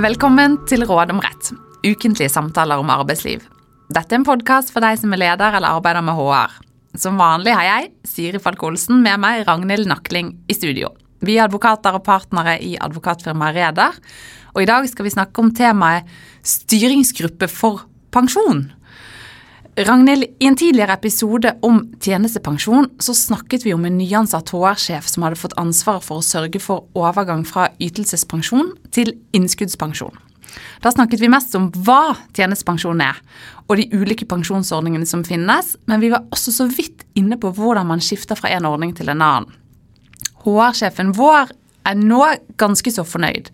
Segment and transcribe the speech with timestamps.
[0.00, 1.50] Velkommen til Råd om rett,
[1.84, 3.42] ukentlige samtaler om arbeidsliv.
[3.92, 6.54] Dette er en podkast for deg som er leder eller arbeider med HR.
[7.02, 10.94] Som vanlig har jeg, Siri Falk Olsen, med meg Ragnhild Nakling i studio.
[11.20, 13.98] Vi er advokater og partnere i advokatfirmaet Reder,
[14.54, 16.08] og i dag skal vi snakke om temaet
[16.48, 18.70] styringsgruppe for pensjon.
[19.84, 25.24] Ragnhild, i en tidligere episode om tjenestepensjon så snakket vi om en nyansatt HR-sjef som
[25.24, 30.12] hadde fått ansvaret for å sørge for overgang fra ytelsespensjon til innskuddspensjon.
[30.84, 33.22] Da snakket vi mest om hva tjenestepensjon er,
[33.70, 37.88] og de ulike pensjonsordningene som finnes, men vi var også så vidt inne på hvordan
[37.88, 39.48] man skifter fra en ordning til en annen.
[40.44, 41.54] HR-sjefen vår
[41.88, 42.20] er nå
[42.60, 43.48] ganske så fornøyd.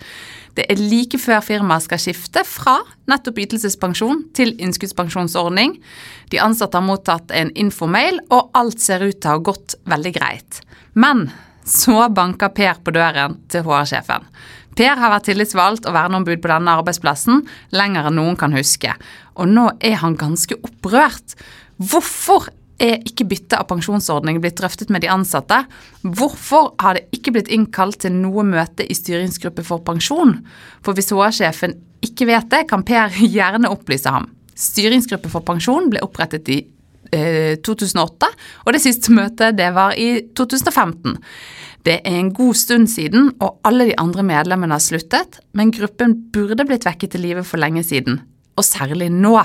[0.56, 2.78] Det er like før firmaet skal skifte fra
[3.10, 5.76] nettopp ytelsespensjon til innskuddspensjonsordning.
[6.32, 10.14] De ansatte har mottatt en infomail, og alt ser ut til å ha gått veldig
[10.16, 10.62] greit.
[10.96, 11.28] Men
[11.66, 14.24] så banker Per på døren til HR-sjefen.
[14.76, 17.42] Per har vært tillitsvalgt og verneombud på denne arbeidsplassen
[17.76, 18.92] lenger enn noen kan huske,
[19.36, 21.36] og nå er han ganske opprørt.
[21.80, 22.48] Hvorfor
[22.82, 25.62] er ikke bytte av pensjonsordning blitt drøftet med de ansatte?
[26.04, 30.38] Hvorfor har det ikke blitt innkalt til noe møte i styringsgruppe for pensjon?
[30.84, 34.30] For hvis HR-sjefen ikke vet det, kan Per gjerne opplyse ham.
[34.56, 36.62] Styringsgruppe for pensjon ble opprettet i
[37.12, 38.32] eh, 2008,
[38.64, 41.16] og det siste møtet det var i 2015.
[41.86, 46.16] Det er en god stund siden, og alle de andre medlemmene har sluttet, men gruppen
[46.34, 48.18] burde blitt vekket til live for lenge siden,
[48.56, 49.36] og særlig nå.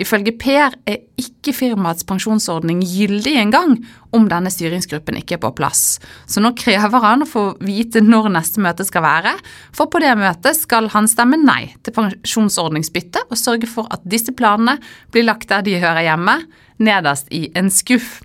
[0.00, 3.76] Ifølge Per er ikke firmaets pensjonsordning gyldig engang
[4.14, 6.00] om denne styringsgruppen ikke er på plass.
[6.26, 9.34] Så nå krever han å få vite når neste møte skal være,
[9.74, 14.34] for på det møtet skal han stemme nei til pensjonsordningsbytte og sørge for at disse
[14.34, 14.80] planene
[15.14, 16.40] blir lagt der de hører hjemme,
[16.82, 18.18] nederst i en skuff.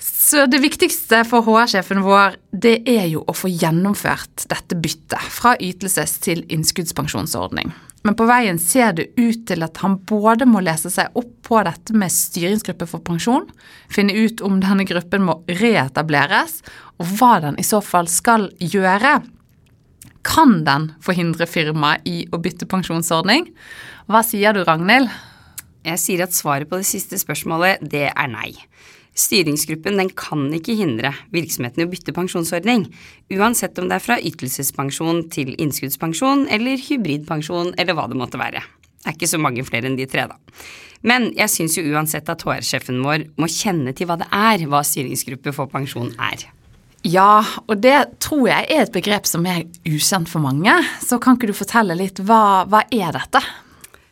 [0.00, 5.56] Så det viktigste for HR-sjefen vår, det er jo å få gjennomført dette byttet fra
[5.60, 7.72] ytelses- til innskuddspensjonsordning.
[8.06, 11.60] Men på veien ser det ut til at han både må lese seg opp på
[11.66, 13.44] dette med styringsgruppe for pensjon,
[13.92, 16.62] finne ut om denne gruppen må reetableres,
[16.96, 19.18] og hva den i så fall skal gjøre.
[20.24, 23.50] Kan den forhindre firmaet i å bytte pensjonsordning?
[24.08, 25.12] Hva sier du, Ragnhild?
[25.84, 28.52] Jeg sier at svaret på det siste spørsmålet, det er nei.
[29.20, 32.86] Styringsgruppen den kan ikke hindre virksomheten i å bytte pensjonsordning,
[33.36, 38.62] uansett om det er fra ytelsespensjon til innskuddspensjon eller hybridpensjon eller hva det måtte være.
[39.00, 40.38] Det er ikke så mange flere enn de tre, da.
[41.06, 44.82] Men jeg syns jo uansett at HR-sjefen vår må kjenne til hva det er hva
[44.84, 46.44] styringsgruppe for pensjon er.
[47.08, 50.74] Ja, og det tror jeg er et begrep som er ukjent for mange.
[51.00, 53.40] Så kan ikke du fortelle litt, hva, hva er dette?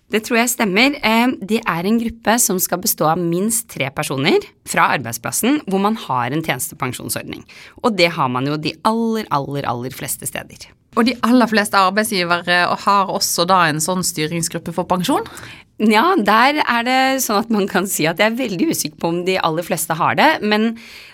[0.08, 0.96] Det tror jeg stemmer.
[1.44, 5.98] Det er en gruppe som skal bestå av minst tre personer fra arbeidsplassen hvor man
[6.06, 7.44] har en tjenestepensjonsordning.
[7.84, 10.70] Og det har man jo de aller, aller, aller fleste steder.
[10.96, 15.28] Og de aller fleste arbeidsgivere har også da en sånn styringsgruppe for pensjon?
[15.78, 19.12] Ja, der er det sånn at man kan si at jeg er veldig usikker på
[19.12, 20.30] om de aller fleste har det.
[20.42, 20.72] Men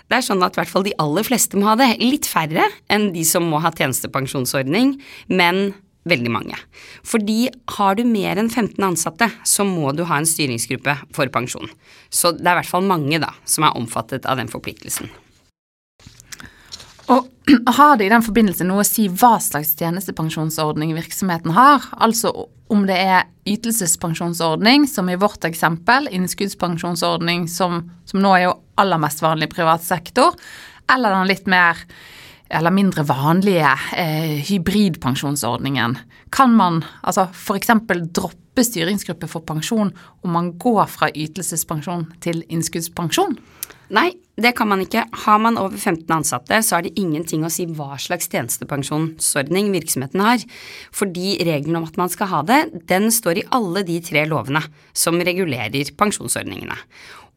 [0.08, 1.90] det er sånn at i hvert fall de aller fleste må ha det.
[2.00, 4.94] Litt færre enn de som må ha tjenestepensjonsordning,
[5.28, 5.66] men
[6.08, 6.56] veldig mange.
[7.06, 7.48] Fordi
[7.78, 11.70] har du mer enn 15 ansatte, så må du ha en styringsgruppe for pensjon.
[12.12, 15.10] Så det er i hvert fall mange da, som er omfattet av den forpliktelsen.
[17.12, 17.28] Og
[17.78, 21.88] har det i den forbindelse noe å si hva slags tjenestepensjonsordning virksomheten har?
[22.00, 22.32] Altså
[22.72, 29.00] om det er ytelsespensjonsordning, som i vårt eksempel, innskuddspensjonsordning, som, som nå er jo aller
[29.02, 30.32] mest vanlig i privat sektor,
[30.90, 31.80] eller den litt mer
[32.54, 35.98] eller mindre vanlige eh, hybridpensjonsordningen.
[36.34, 37.72] Kan man altså f.eks.
[38.14, 39.92] droppe styringsgruppe for pensjon
[40.22, 43.36] om man går fra ytelsespensjon til innskuddspensjon?
[43.94, 45.04] Nei, det kan man ikke.
[45.26, 50.22] Har man over 15 ansatte, så er det ingenting å si hva slags tjenestepensjonsordning virksomheten
[50.24, 50.46] har.
[50.94, 54.64] Fordi regelen om at man skal ha det, den står i alle de tre lovene
[54.96, 56.78] som regulerer pensjonsordningene.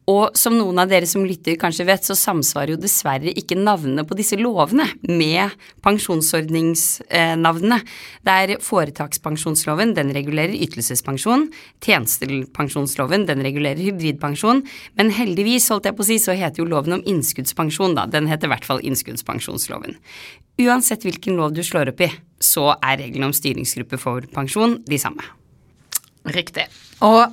[0.08, 4.06] Og som noen av dere som lytter kanskje vet, så samsvarer jo dessverre ikke navnene
[4.08, 5.52] på disse lovene med
[5.84, 7.78] pensjonsordningsnavnene.
[8.24, 11.48] Det er foretakspensjonsloven, den regulerer ytelsespensjon.
[11.84, 14.62] Tjenestepensjonsloven, den regulerer hybridpensjon.
[14.96, 18.06] Men heldigvis, holdt jeg på å si, så heter jo loven om innskuddspensjon, da.
[18.08, 19.98] Den heter i hvert fall innskuddspensjonsloven.
[20.64, 22.08] Uansett hvilken lov du slår opp i,
[22.40, 25.26] så er reglene om styringsgruppe for pensjon de samme.
[26.32, 26.64] Riktig.
[27.04, 27.28] Og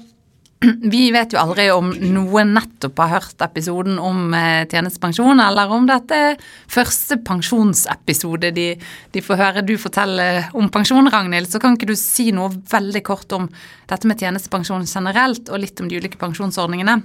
[0.93, 5.87] vi vet jo aldri om noen nettopp har hørt episoden om eh, tjenestepensjon, eller om
[5.89, 6.39] dette er
[6.71, 8.69] første pensjonsepisode de,
[9.13, 11.49] de, får høre du fortelle om pensjon, Ragnhild.
[11.51, 13.49] Så kan ikke du si noe veldig kort om
[13.89, 16.99] dette med tjenestepensjon generelt, og litt om de ulike pensjonsordningene?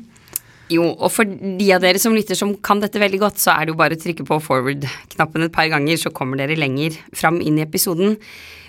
[0.70, 3.66] Jo, og for de av dere som lytter som kan dette veldig godt, så er
[3.66, 7.40] det jo bare å trykke på forward-knappen et par ganger, så kommer dere lenger fram
[7.42, 8.14] inn i episoden.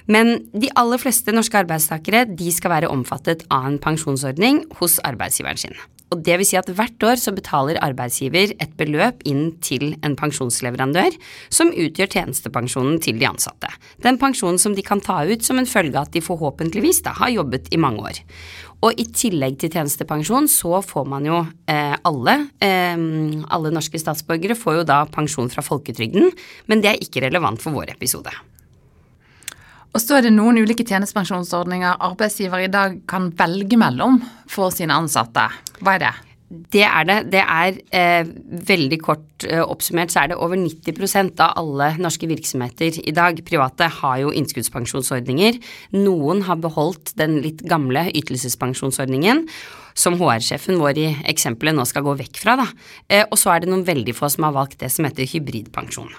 [0.08, 5.60] Men de aller fleste norske arbeidstakere de skal være omfattet av en pensjonsordning hos arbeidsgiveren
[5.62, 5.76] sin.
[6.12, 10.18] Og det vil si at hvert år så betaler arbeidsgiver et beløp inn til en
[10.20, 11.16] pensjonsleverandør
[11.54, 13.72] som utgjør tjenestepensjonen til de ansatte.
[14.04, 17.16] Den pensjonen som de kan ta ut som en følge av at de forhåpentligvis da
[17.22, 18.22] har jobbet i mange år.
[18.84, 23.08] Og i tillegg til tjenestepensjon så får man jo eh, alle, eh,
[23.48, 26.34] alle norske statsborgere får jo da pensjon fra folketrygden,
[26.68, 28.34] men det er ikke relevant for vår episode.
[29.92, 34.96] Og så er det noen ulike tjenestepensjonsordninger arbeidsgiver i dag kan velge mellom for sine
[34.96, 35.50] ansatte.
[35.84, 36.12] Hva er det?
[36.52, 37.18] Det er det.
[37.32, 38.32] Det er eh,
[38.68, 43.40] veldig kort eh, oppsummert så er det over 90% av alle norske virksomheter i dag,
[43.48, 45.62] private, har jo innskuddspensjonsordninger.
[45.96, 49.46] Noen har beholdt den litt gamle ytelsespensjonsordningen,
[49.96, 52.68] som HR-sjefen vår i eksempelet nå skal gå vekk fra, da.
[53.08, 56.12] Eh, og så er det noen veldig få som har valgt det som heter hybridpensjon.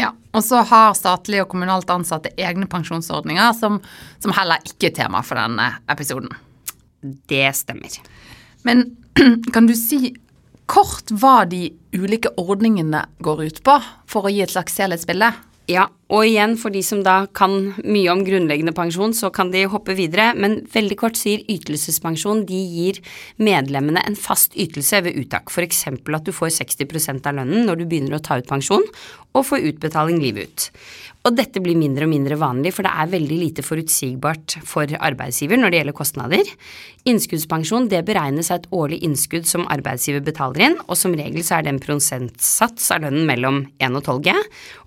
[0.00, 3.78] Ja, Og så har statlige og kommunalt ansatte egne pensjonsordninger, som,
[4.18, 6.32] som heller ikke er tema for denne episoden.
[7.30, 8.00] Det stemmer.
[8.66, 8.84] Men
[9.54, 10.16] kan du si
[10.66, 13.78] kort hva de ulike ordningene går ut på,
[14.10, 15.30] for å gi et slags helhetsbilde?
[15.64, 19.62] Ja, og igjen for de som da kan mye om grunnleggende pensjon, så kan de
[19.72, 23.00] hoppe videre, men veldig kort sier ytelsespensjon de gir
[23.40, 25.86] medlemmene en fast ytelse ved uttak, f.eks.
[25.88, 28.84] at du får 60% av lønnen når du begynner å ta ut pensjon,
[29.32, 30.68] og får utbetaling livet ut.
[31.24, 35.56] Og dette blir mindre og mindre vanlig, for det er veldig lite forutsigbart for arbeidsgiver
[35.56, 36.50] når det gjelder kostnader.
[37.08, 41.56] Innskuddspensjon det beregnes av et årlig innskudd som arbeidsgiver betaler inn, og som regel så
[41.56, 44.36] er det en prosentsats av lønnen mellom 1 og 12 G,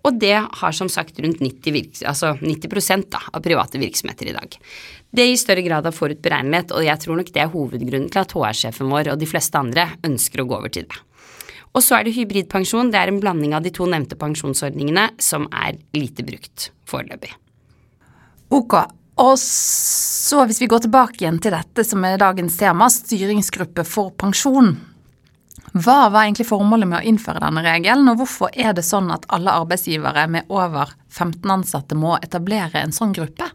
[0.05, 4.61] og det har som sagt rundt 90, altså 90 da, av private virksomheter i dag.
[5.09, 8.37] Det gir større grad av forutberegnelighet, og jeg tror nok det er hovedgrunnen til at
[8.37, 11.06] HR-sjefen vår og de fleste andre ønsker å gå over til det.
[11.75, 12.91] Og så er det hybridpensjon.
[12.93, 17.33] Det er en blanding av de to nevnte pensjonsordningene som er lite brukt foreløpig.
[18.55, 18.79] Ok.
[19.17, 24.13] Og så hvis vi går tilbake igjen til dette som er dagens tema, styringsgruppe for
[24.17, 24.75] pensjon.
[25.77, 29.25] Hva var egentlig formålet med å innføre denne regelen, og hvorfor er det sånn at
[29.33, 33.49] alle arbeidsgivere med over 15 ansatte må etablere en sånn gruppe?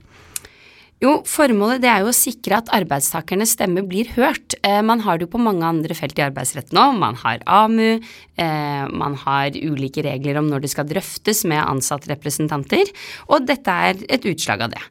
[1.03, 4.55] Jo, formålet det er jo å sikre at arbeidstakernes stemme blir hørt.
[4.63, 6.85] Eh, man har det jo på mange andre felt i arbeidsretten nå.
[6.95, 7.99] Man har AMU,
[8.39, 12.87] eh, man har ulike regler om når det skal drøftes med ansattrepresentanter,
[13.27, 14.85] og dette er et utslag av det.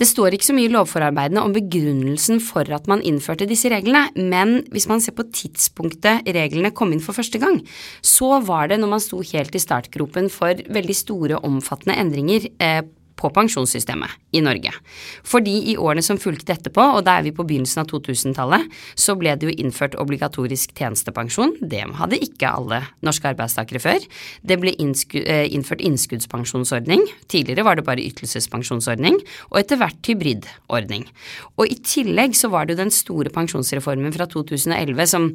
[0.00, 4.08] Det står ikke så mye i lovforarbeidene om begrunnelsen for at man innførte disse reglene,
[4.16, 7.60] men hvis man ser på tidspunktet reglene kom inn for første gang,
[8.00, 12.86] så var det når man sto helt i startgropen for veldig store, omfattende endringer eh,
[13.18, 14.72] på pensjonssystemet i Norge.
[15.26, 18.66] Fordi i årene som fulgte etterpå, og da er vi på begynnelsen av 2000-tallet,
[18.98, 21.56] så ble det jo innført obligatorisk tjenestepensjon.
[21.60, 24.08] Det hadde ikke alle norske arbeidstakere før.
[24.42, 27.06] Det ble eh, innført innskuddspensjonsordning.
[27.30, 29.20] Tidligere var det bare ytelsespensjonsordning,
[29.50, 31.08] og etter hvert hybridordning.
[31.58, 35.32] Og i tillegg så var det jo den store pensjonsreformen fra 2011 som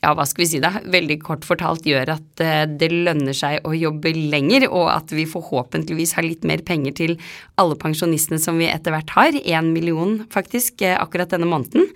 [0.00, 3.66] ja, hva skal vi si da, veldig kort fortalt gjør at eh, det lønner seg
[3.68, 7.16] å jobbe lenger, og at vi forhåpentligvis har litt mer penger til
[7.60, 11.90] alle pensjonistene som vi etter hvert har, én million faktisk eh, akkurat denne måneden,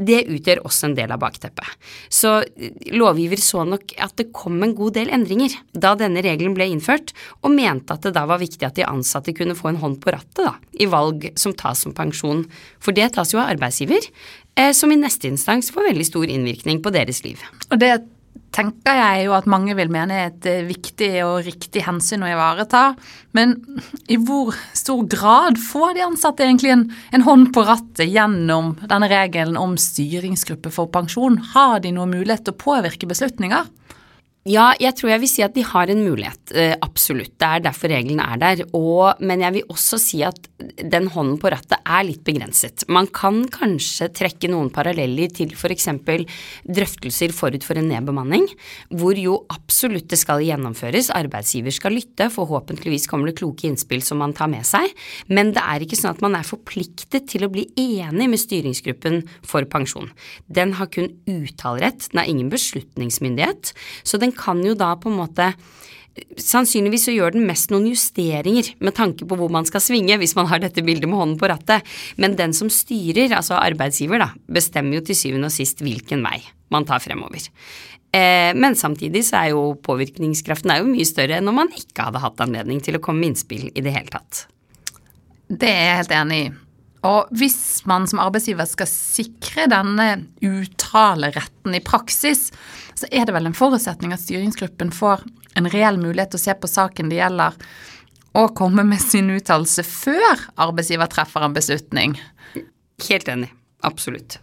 [0.00, 1.76] det utgjør også en del av bakteppet.
[2.08, 6.56] Så eh, lovgiver så nok at det kom en god del endringer da denne regelen
[6.56, 7.12] ble innført,
[7.44, 10.16] og mente at det da var viktig at de ansatte kunne få en hånd på
[10.16, 12.46] rattet da, i valg som tas som pensjon,
[12.80, 14.08] for det tas jo av arbeidsgiver,
[14.76, 17.40] som i neste instans får veldig stor innvirkning på deres liv.
[17.70, 17.94] Og det
[18.54, 22.30] tenker jeg jo at mange vil mene er et eh, viktig og riktig hensyn å
[22.30, 22.94] ivareta.
[23.36, 23.56] Men
[24.10, 29.10] i hvor stor grad får de ansatte egentlig en, en hånd på rattet gjennom denne
[29.10, 31.38] regelen om styringsgruppe for pensjon?
[31.54, 33.70] Har de noen mulighet til å påvirke beslutninger?
[34.48, 37.34] Ja, jeg tror jeg vil si at de har en mulighet, eh, absolutt.
[37.36, 38.62] Det er derfor reglene er der.
[38.72, 40.38] Og, men jeg vil også si at
[40.80, 42.86] den hånden på rattet er litt begrenset.
[42.88, 45.90] Man kan kanskje trekke noen paralleller til f.eks.
[46.64, 48.46] drøftelser forut for en nedbemanning,
[48.88, 51.12] hvor jo absolutt det skal gjennomføres.
[51.12, 54.88] Arbeidsgiver skal lytte, forhåpentligvis kommer det kloke innspill som man tar med seg.
[55.28, 59.20] Men det er ikke sånn at man er forpliktet til å bli enig med styringsgruppen
[59.44, 60.08] for pensjon.
[60.48, 63.76] Den har kun uttalerett, den har ingen beslutningsmyndighet.
[64.00, 65.52] så den den kan jo da på en måte
[66.20, 70.34] Sannsynligvis så gjør den mest noen justeringer med tanke på hvor man skal svinge, hvis
[70.36, 71.86] man har dette bildet med hånden på rattet.
[72.20, 76.42] Men den som styrer, altså arbeidsgiver, da, bestemmer jo til syvende og sist hvilken vei
[76.74, 77.46] man tar fremover.
[78.10, 82.08] Eh, men samtidig så er jo påvirkningskraften er jo mye større enn om man ikke
[82.08, 84.48] hadde hatt anledning til å komme med innspill i det hele tatt.
[85.46, 86.50] Det er jeg helt enig i.
[87.06, 90.08] Og hvis man som arbeidsgiver skal sikre denne
[90.44, 92.50] uttaleretten i praksis,
[92.98, 95.24] så er det vel en forutsetning at styringsgruppen får
[95.56, 97.56] en reell mulighet til å se på saken det gjelder,
[98.36, 102.14] og komme med sin uttalelse før arbeidsgiver treffer en beslutning.
[103.08, 103.48] Helt enig.
[103.82, 104.36] Absolutt.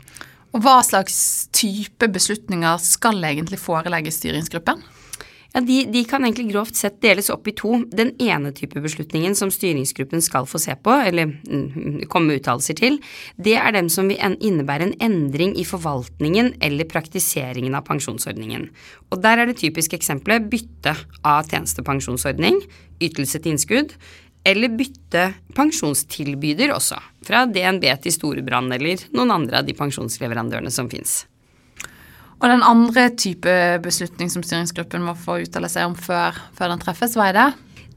[0.56, 4.82] Og hva slags type beslutninger skal egentlig forelegges styringsgruppen?
[5.58, 7.80] Ja, de, de, kan egentlig grovt sett deles opp i to.
[7.90, 12.76] Den ene type beslutningen som styringsgruppen skal få se på, eller mm, komme med uttalelser
[12.78, 13.00] til,
[13.42, 18.68] det er dem som vil innebære en endring i forvaltningen eller praktiseringen av pensjonsordningen.
[19.10, 20.94] Og der er det typiske eksempelet bytte
[21.26, 22.60] av tjenestepensjonsordning,
[23.02, 23.96] ytelse til innskudd,
[24.46, 25.24] eller bytte
[25.58, 31.24] pensjonstilbyder også, fra DNB til Storebrand eller noen andre av de pensjonsleverandørene som fins.
[32.38, 36.84] Og den andre type beslutning som styringsgruppen må få uttale seg om før, før den
[36.84, 37.48] treffes, hva er det?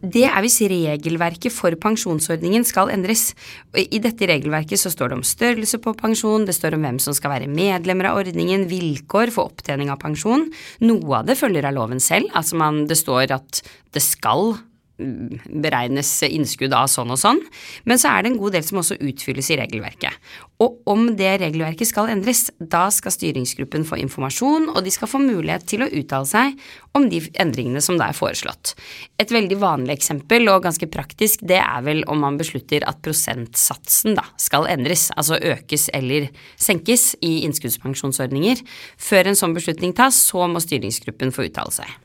[0.00, 3.35] Det er hvis regelverket for pensjonsordningen skal endres.
[3.76, 7.16] I dette regelverket så står det om størrelse på pensjon, det står om hvem som
[7.16, 10.49] skal være medlemmer av ordningen, vilkår for opptjening av pensjon.
[10.88, 13.61] Noe av det følger av loven selv, altså man, det står at
[13.92, 14.54] det skal
[15.00, 17.40] beregnes innskudd av sånn og sånn,
[17.88, 20.30] men så er det en god del som også utfylles i regelverket.
[20.61, 25.23] Og om det regelverket skal endres, da skal styringsgruppen få informasjon, og de skal få
[25.23, 26.59] mulighet til å uttale seg
[26.99, 28.75] om de endringene som da er foreslått.
[29.23, 34.19] Et veldig vanlig eksempel, og ganske praktisk, det er vel om man beslutter at prosentsatsen
[34.19, 36.28] da skal endres, altså økes eller
[36.61, 38.61] senkes i innskuddspensjonsordninger.
[39.00, 41.99] Før en sånn beslutning tas, så må styringsgruppen få uttale seg.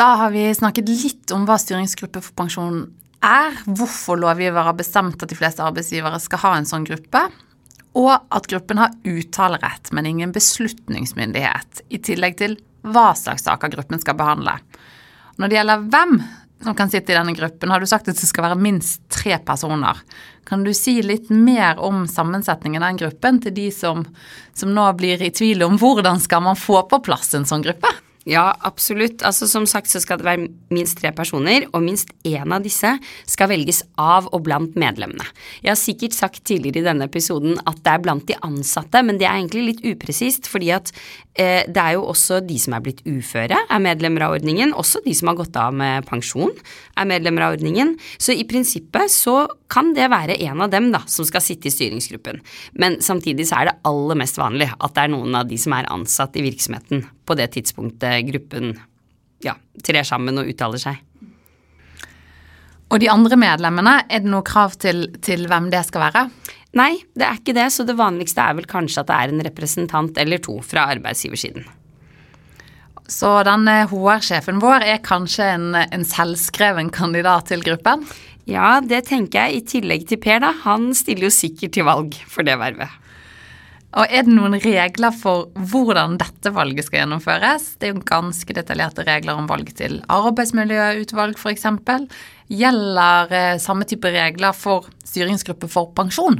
[0.00, 2.86] Da har vi snakket litt om hva styringsgruppe for pensjon
[3.20, 7.20] er, hvorfor lovgiver har bestemt at de fleste arbeidsgivere skal ha en sånn gruppe,
[8.00, 14.00] og at gruppen har uttalerett, men ingen beslutningsmyndighet, i tillegg til hva slags saker gruppen
[14.00, 14.56] skal behandle.
[15.36, 16.18] Når det gjelder hvem
[16.64, 19.36] som kan sitte i denne gruppen, har du sagt at det skal være minst tre
[19.44, 20.00] personer.
[20.48, 24.08] Kan du si litt mer om sammensetningen av den gruppen til de som,
[24.56, 27.98] som nå blir i tvil om hvordan skal man få på plass en sånn gruppe?
[28.28, 29.22] Ja, absolutt.
[29.24, 32.90] Altså, som sagt så skal det være minst tre personer, og minst én av disse
[33.24, 35.24] skal velges av og blant medlemmene.
[35.64, 39.16] Jeg har sikkert sagt tidligere i denne episoden at det er blant de ansatte, men
[39.20, 40.92] det er egentlig litt upresist, fordi at
[41.32, 44.74] eh, det er jo også de som er blitt uføre, er medlemmer av ordningen.
[44.76, 46.52] Også de som har gått av med pensjon,
[47.00, 47.94] er medlemmer av ordningen.
[48.20, 51.72] Så i prinsippet så kan det være en av dem da, som skal sitte i
[51.72, 52.42] styringsgruppen.
[52.76, 55.72] Men samtidig så er det aller mest vanlig at det er noen av de som
[55.78, 58.74] er ansatt i virksomheten på det tidspunktet gruppen
[59.44, 59.54] ja,
[59.86, 60.98] trer sammen og uttaler seg.
[62.90, 66.24] Og de andre medlemmene, er det noe krav til, til, hvem det skal være?
[66.78, 69.44] Nei, det er ikke det, så det vanligste er vel kanskje at det er en
[69.46, 71.68] representant eller to fra arbeidsgiversiden.
[73.10, 78.04] Så den HR-sjefen vår er kanskje en, en selvskreven kandidat til gruppen?
[78.50, 80.52] Ja, det tenker jeg, i tillegg til Per, da.
[80.64, 82.99] Han stiller jo sikkert til valg for det vervet.
[83.98, 87.72] Og Er det noen regler for hvordan dette valget skal gjennomføres?
[87.80, 91.66] Det er jo ganske detaljerte regler om valg til arbeidsmiljøutvalg f.eks.
[92.50, 96.38] Gjelder eh, samme type regler for styringsgruppe for pensjon?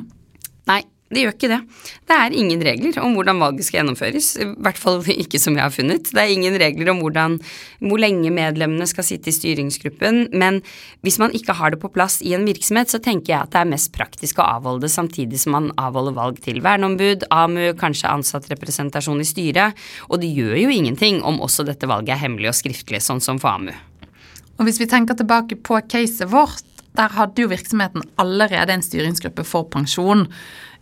[0.71, 1.59] Nei, det gjør ikke det.
[2.07, 5.65] Det er ingen regler om hvordan valget skal gjennomføres, i hvert fall ikke som jeg
[5.65, 6.07] har funnet.
[6.07, 7.35] Det er ingen regler om hvordan,
[7.83, 10.61] hvor lenge medlemmene skal sitte i styringsgruppen, men
[11.03, 13.65] hvis man ikke har det på plass i en virksomhet, så tenker jeg at det
[13.65, 18.15] er mest praktisk å avholde det samtidig som man avholder valg til verneombud, AMU, kanskje
[18.15, 22.61] ansattrepresentasjon i styret, og det gjør jo ingenting om også dette valget er hemmelig og
[22.63, 23.75] skriftlig, sånn som for AMU.
[24.61, 26.67] Og hvis vi tenker tilbake på caset vårt,
[26.99, 30.27] der hadde jo virksomheten allerede en styringsgruppe for pensjon.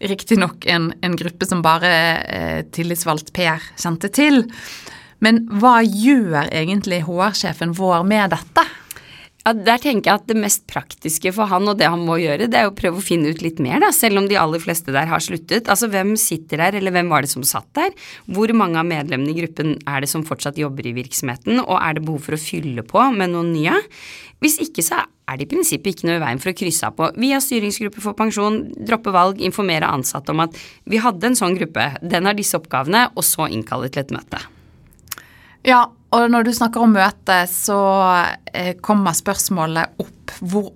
[0.00, 1.92] Riktignok en, en gruppe som bare
[2.24, 4.46] eh, tillitsvalgt Per kjente til.
[5.24, 8.64] Men hva gjør egentlig HR-sjefen vår med dette?
[9.56, 12.58] Der tenker jeg at det mest praktiske for han og det han må gjøre, det
[12.60, 15.08] er å prøve å finne ut litt mer, da, selv om de aller fleste der
[15.10, 15.70] har sluttet.
[15.70, 17.94] Altså hvem sitter der, eller hvem var det som satt der?
[18.26, 21.96] Hvor mange av medlemmene i gruppen er det som fortsatt jobber i virksomheten, og er
[21.96, 23.78] det behov for å fylle på med noen nye?
[24.42, 26.94] Hvis ikke så er det i prinsippet ikke noe i veien for å krysse av
[26.98, 31.58] på via styringsgruppe for pensjon, droppe valg, informere ansatte om at vi hadde en sånn
[31.58, 34.40] gruppe, den har disse oppgavene, og så innkalle til et møte.
[35.68, 35.82] Ja,
[36.16, 37.78] og når du snakker om møte, så
[38.56, 40.32] eh, kommer spørsmålet opp.
[40.40, 40.70] Hvor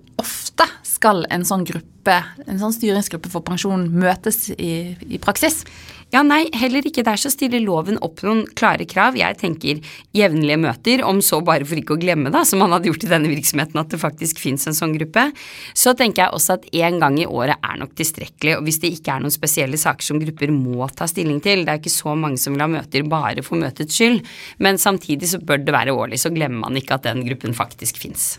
[1.03, 5.65] skal en sånn gruppe, en sånn styringsgruppe for pensjon møtes i, i praksis?
[6.13, 9.17] Ja, nei, heller ikke der så stiller loven opp noen klare krav.
[9.17, 9.79] Jeg tenker
[10.13, 13.09] jevnlige møter, om så bare for ikke å glemme, da, som man hadde gjort i
[13.09, 15.25] denne virksomheten, at det faktisk fins en sånn gruppe.
[15.73, 18.93] Så tenker jeg også at én gang i året er nok tilstrekkelig, og hvis det
[18.93, 22.13] ikke er noen spesielle saker som grupper må ta stilling til, det er ikke så
[22.13, 24.21] mange som vil ha møter bare for møtets skyld,
[24.63, 27.99] men samtidig så bør det være årlig, så glemmer man ikke at den gruppen faktisk
[28.05, 28.35] fins.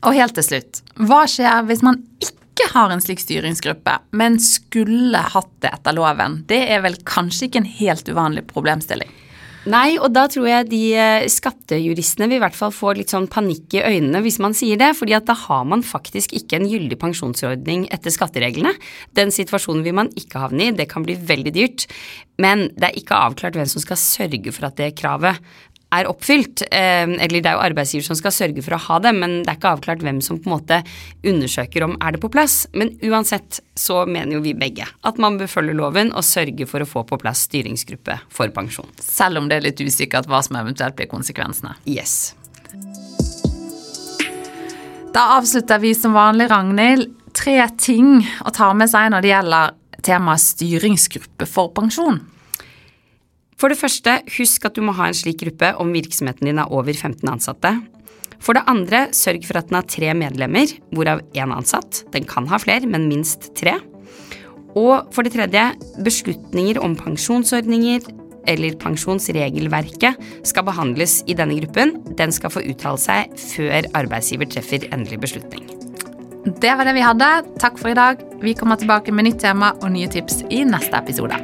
[0.00, 5.20] Og helt til slutt, hva skjer hvis man ikke har en slik styringsgruppe, men skulle
[5.32, 6.42] hatt det etter loven.
[6.48, 9.10] Det er vel kanskje ikke en helt uvanlig problemstilling?
[9.68, 13.26] Nei, og da tror jeg de eh, skattejuristene vil i hvert fall få litt sånn
[13.28, 16.68] panikk i øynene hvis man sier det, fordi at da har man faktisk ikke en
[16.70, 18.72] gyldig pensjonsordning etter skattereglene.
[19.16, 21.84] Den situasjonen vil man ikke havne i, det kan bli veldig dyrt.
[22.40, 25.36] Men det er ikke avklart hvem som skal sørge for at det kravet
[25.94, 26.62] er oppfylt.
[26.70, 29.52] Eh, eller det er jo arbeidsgiver som skal sørge for å ha det, men det
[29.52, 30.80] er ikke avklart hvem som på en måte
[31.26, 32.62] undersøker om er det på plass.
[32.76, 36.84] Men uansett så mener jo vi begge at man bør følge loven og sørge for
[36.84, 38.90] å få på plass styringsgruppe for pensjon.
[39.02, 41.76] Selv om det er litt usikkert hva som eventuelt blir konsekvensene.
[41.88, 42.34] Yes.
[45.10, 47.16] Da avslutter vi som vanlig, Ragnhild.
[47.34, 49.74] Tre ting å ta med seg når det gjelder
[50.06, 52.20] temaet styringsgruppe for pensjon.
[53.60, 56.70] For det første, husk at du må ha en slik gruppe om virksomheten din er
[56.72, 57.74] over 15 ansatte.
[58.40, 62.06] For det andre, sørg for at den har tre medlemmer, hvorav én ansatt.
[62.14, 63.76] Den kan ha flere, men minst tre.
[64.78, 65.66] Og for det tredje,
[66.00, 68.08] beslutninger om pensjonsordninger
[68.48, 70.16] eller pensjonsregelverket
[70.48, 71.98] skal behandles i denne gruppen.
[72.16, 75.68] Den skal få uttale seg før arbeidsgiver treffer endelig beslutning.
[76.48, 77.28] Det var det vi hadde.
[77.60, 78.24] Takk for i dag.
[78.40, 81.36] Vi kommer tilbake med nytt tema og nye tips i neste episode.